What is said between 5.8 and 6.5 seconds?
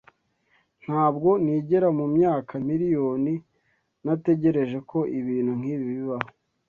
bibaho.